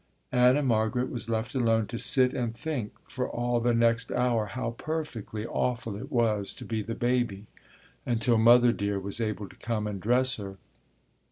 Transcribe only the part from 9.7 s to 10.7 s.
and dress her.